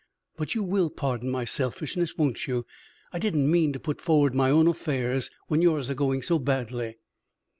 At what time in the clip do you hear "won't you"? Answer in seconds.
2.17-2.65